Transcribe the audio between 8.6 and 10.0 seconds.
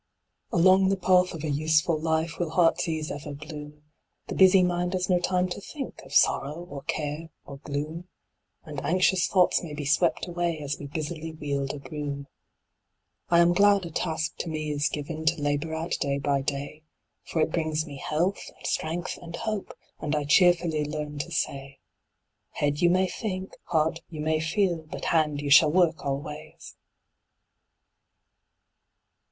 And anxious thoughts may be